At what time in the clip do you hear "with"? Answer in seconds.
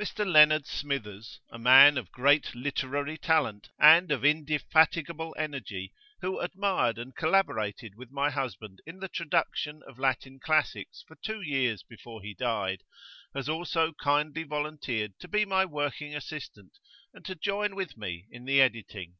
7.94-8.10, 17.74-17.94